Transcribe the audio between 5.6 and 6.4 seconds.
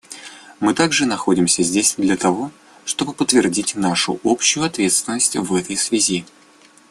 связи.